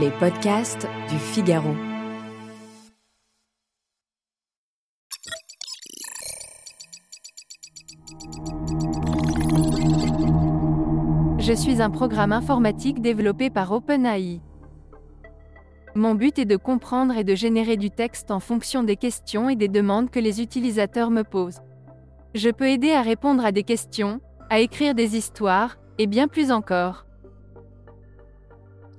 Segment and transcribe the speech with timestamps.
[0.00, 1.74] Les podcasts du Figaro.
[11.38, 14.40] Je suis un programme informatique développé par OpenAI.
[15.94, 19.56] Mon but est de comprendre et de générer du texte en fonction des questions et
[19.56, 21.60] des demandes que les utilisateurs me posent.
[22.34, 26.50] Je peux aider à répondre à des questions, à écrire des histoires, et bien plus
[26.50, 27.06] encore.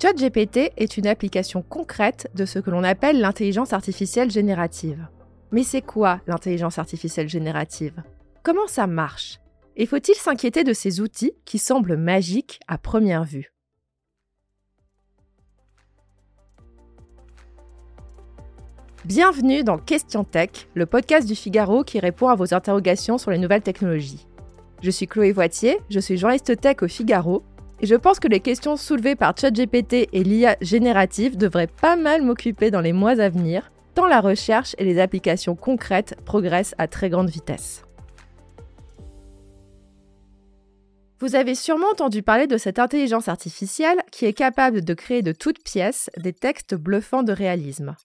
[0.05, 5.07] ChatGPT est une application concrète de ce que l'on appelle l'intelligence artificielle générative.
[5.51, 8.03] Mais c'est quoi l'intelligence artificielle générative?
[8.43, 9.39] Comment ça marche?
[9.75, 13.51] Et faut-il s'inquiéter de ces outils qui semblent magiques à première vue?
[19.05, 23.39] Bienvenue dans Question Tech, le podcast du Figaro qui répond à vos interrogations sur les
[23.39, 24.27] nouvelles technologies.
[24.83, 27.41] Je suis Chloé Voitier, je suis journaliste tech au Figaro,
[27.81, 32.71] je pense que les questions soulevées par ChatGPT et l'IA générative devraient pas mal m'occuper
[32.71, 37.09] dans les mois à venir, tant la recherche et les applications concrètes progressent à très
[37.09, 37.83] grande vitesse.
[41.19, 45.31] Vous avez sûrement entendu parler de cette intelligence artificielle qui est capable de créer de
[45.31, 47.95] toutes pièces des textes bluffants de réalisme.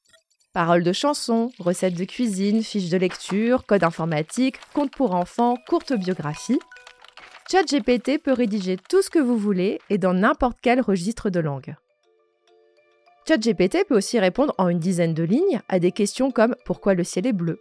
[0.52, 5.92] Paroles de chansons, recettes de cuisine, fiches de lecture, code informatique, contes pour enfants, courtes
[5.92, 6.60] biographies.
[7.50, 11.74] ChatGPT peut rédiger tout ce que vous voulez et dans n'importe quel registre de langue.
[13.26, 17.02] ChatGPT peut aussi répondre en une dizaine de lignes à des questions comme pourquoi le
[17.02, 17.58] ciel est bleu?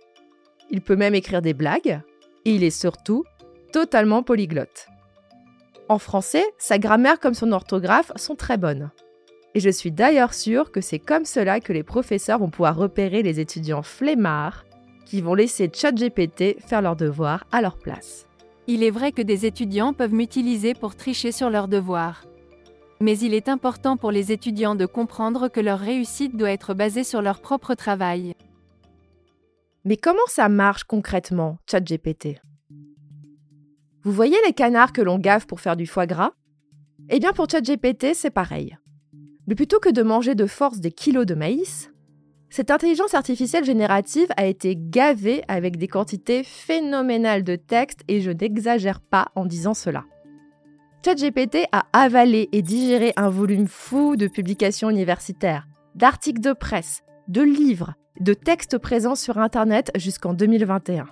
[0.70, 2.02] Il peut même écrire des blagues
[2.46, 3.24] et il est surtout
[3.74, 4.90] totalement polyglotte.
[5.88, 8.92] En français, sa grammaire comme son orthographe sont très bonnes.
[9.56, 13.24] Et je suis d'ailleurs sûre que c'est comme cela que les professeurs vont pouvoir repérer
[13.24, 14.66] les étudiants flemmards
[15.08, 18.29] qui vont laisser ChatGPT faire leurs devoirs à leur place.
[18.72, 22.26] Il est vrai que des étudiants peuvent m'utiliser pour tricher sur leurs devoirs.
[23.02, 27.04] Mais il est important pour les étudiants de comprendre que leur réussite doit être basée
[27.04, 28.36] sur leur propre travail.
[29.86, 32.40] Mais comment ça marche concrètement, ChatGPT?
[34.04, 36.34] Vous voyez les canards que l'on gave pour faire du foie gras?
[37.10, 38.78] Eh bien pour ChatGPT, c'est pareil.
[39.48, 41.90] Mais plutôt que de manger de force des kilos de maïs,
[42.50, 48.32] cette intelligence artificielle générative a été gavée avec des quantités phénoménales de texte et je
[48.32, 50.06] n'exagère pas en disant cela.
[51.06, 57.42] ChatGPT a avalé et digéré un volume fou de publications universitaires, d'articles de presse, de
[57.42, 61.08] livres, de textes présents sur Internet jusqu'en 2021.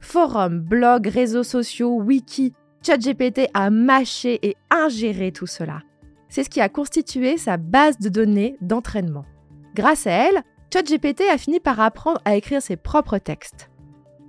[0.00, 2.52] Forums, blogs, réseaux sociaux, wiki,
[2.84, 5.82] ChatGPT a mâché et ingéré tout cela
[6.32, 9.26] c'est ce qui a constitué sa base de données d'entraînement.
[9.74, 13.68] Grâce à elle, ChatGPT a fini par apprendre à écrire ses propres textes.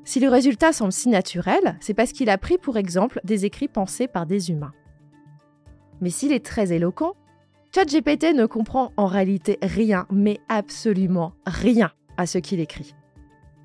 [0.03, 3.69] Si le résultat semble si naturel, c'est parce qu'il a pris pour exemple des écrits
[3.69, 4.73] pensés par des humains.
[6.01, 7.13] Mais s'il est très éloquent,
[7.73, 12.93] ChatGPT ne comprend en réalité rien, mais absolument rien à ce qu'il écrit.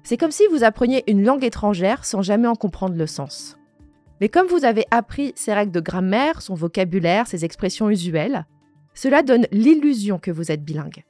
[0.04, 3.58] C'est comme si vous appreniez une langue étrangère sans jamais en comprendre le sens.
[4.20, 8.46] Mais comme vous avez appris ses règles de grammaire, son vocabulaire, ses expressions usuelles,
[8.94, 11.02] cela donne l'illusion que vous êtes bilingue.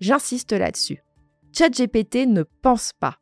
[0.00, 1.02] J'insiste là-dessus.
[1.52, 3.18] ChatGPT ne pense pas.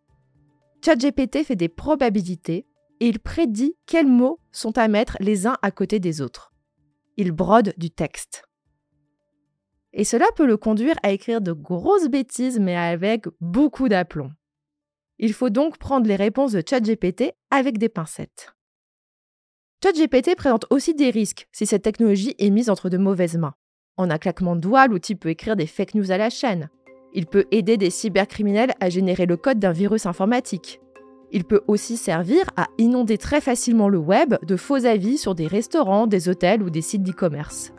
[0.84, 2.66] ChatGPT fait des probabilités
[3.00, 6.52] et il prédit quels mots sont à mettre les uns à côté des autres.
[7.16, 8.44] Il brode du texte.
[9.92, 14.30] Et cela peut le conduire à écrire de grosses bêtises mais avec beaucoup d'aplomb.
[15.18, 18.54] Il faut donc prendre les réponses de ChatGPT avec des pincettes.
[19.82, 23.54] ChatGPT présente aussi des risques si cette technologie est mise entre de mauvaises mains.
[23.98, 26.70] En un claquement de doigts, l'outil peut écrire des fake news à la chaîne.
[27.12, 30.80] Il peut aider des cybercriminels à générer le code d'un virus informatique.
[31.32, 35.48] Il peut aussi servir à inonder très facilement le web de faux avis sur des
[35.48, 37.72] restaurants, des hôtels ou des sites d'e-commerce.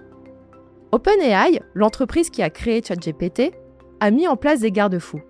[0.92, 3.54] OpenAI, l'entreprise qui a créé ChatGPT,
[4.02, 5.22] a mis en place des garde-fous.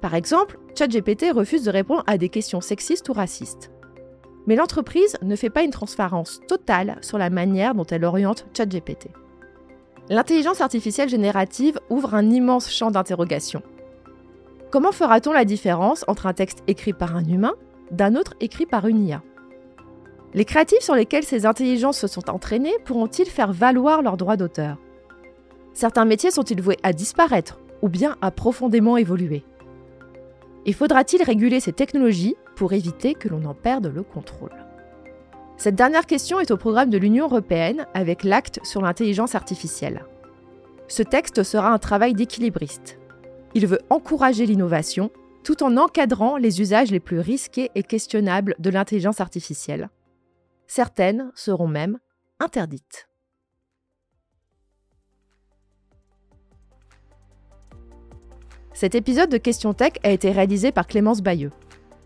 [0.00, 3.70] Par exemple, ChatGPT refuse de répondre à des questions sexistes ou racistes.
[4.46, 9.08] Mais l'entreprise ne fait pas une transparence totale sur la manière dont elle oriente ChatGPT.
[10.10, 13.62] L'intelligence artificielle générative ouvre un immense champ d'interrogation.
[14.70, 17.52] Comment fera-t-on la différence entre un texte écrit par un humain
[17.90, 19.22] d'un autre écrit par une IA
[20.32, 24.78] Les créatifs sur lesquels ces intelligences se sont entraînées pourront-ils faire valoir leurs droits d'auteur?
[25.74, 29.44] Certains métiers sont-ils voués à disparaître ou bien à profondément évoluer?
[30.64, 34.67] Et faudra-t-il réguler ces technologies pour éviter que l'on en perde le contrôle?
[35.58, 40.04] Cette dernière question est au programme de l'Union européenne avec l'acte sur l'intelligence artificielle.
[40.86, 43.00] Ce texte sera un travail d'équilibriste.
[43.54, 45.10] Il veut encourager l'innovation
[45.42, 49.90] tout en encadrant les usages les plus risqués et questionnables de l'intelligence artificielle.
[50.68, 51.98] Certaines seront même
[52.38, 53.08] interdites.
[58.74, 61.50] Cet épisode de Question Tech a été réalisé par Clémence Bayeux.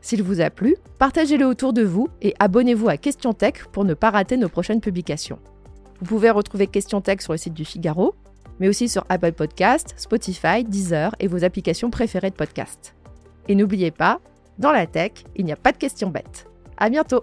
[0.02, 3.94] S'il vous a plu, partagez-le autour de vous et abonnez-vous à Question Tech pour ne
[3.94, 5.38] pas rater nos prochaines publications.
[6.00, 8.14] Vous pouvez retrouver Question Tech sur le site du Figaro,
[8.58, 12.94] mais aussi sur Apple Podcasts, Spotify, Deezer et vos applications préférées de podcast.
[13.48, 14.20] Et n'oubliez pas,
[14.58, 16.46] dans la tech, il n'y a pas de questions bêtes.
[16.76, 17.22] À bientôt!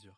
[0.00, 0.14] Azur.